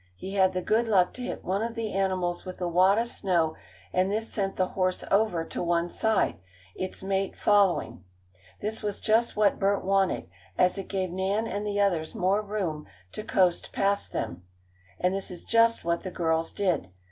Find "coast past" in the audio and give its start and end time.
13.23-14.11